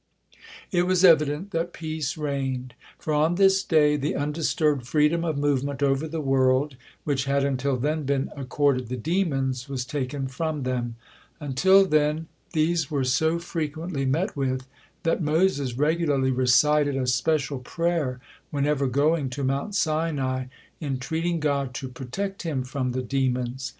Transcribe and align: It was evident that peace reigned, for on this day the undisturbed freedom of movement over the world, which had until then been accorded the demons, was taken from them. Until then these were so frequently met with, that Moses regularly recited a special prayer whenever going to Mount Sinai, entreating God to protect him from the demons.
It 0.71 0.87
was 0.87 1.05
evident 1.05 1.51
that 1.51 1.73
peace 1.73 2.17
reigned, 2.17 2.73
for 2.97 3.13
on 3.13 3.35
this 3.35 3.61
day 3.63 3.95
the 3.97 4.15
undisturbed 4.15 4.87
freedom 4.87 5.23
of 5.23 5.37
movement 5.37 5.83
over 5.83 6.07
the 6.07 6.19
world, 6.19 6.75
which 7.03 7.25
had 7.25 7.43
until 7.43 7.77
then 7.77 8.01
been 8.01 8.31
accorded 8.35 8.87
the 8.89 8.97
demons, 8.97 9.69
was 9.69 9.85
taken 9.85 10.27
from 10.27 10.63
them. 10.63 10.95
Until 11.39 11.85
then 11.85 12.25
these 12.53 12.89
were 12.89 13.03
so 13.03 13.37
frequently 13.37 14.03
met 14.07 14.35
with, 14.35 14.65
that 15.03 15.21
Moses 15.21 15.77
regularly 15.77 16.31
recited 16.31 16.97
a 16.97 17.05
special 17.05 17.59
prayer 17.59 18.19
whenever 18.49 18.87
going 18.87 19.29
to 19.29 19.43
Mount 19.43 19.75
Sinai, 19.75 20.45
entreating 20.81 21.39
God 21.39 21.75
to 21.75 21.87
protect 21.87 22.41
him 22.41 22.63
from 22.63 22.93
the 22.93 23.03
demons. 23.03 23.69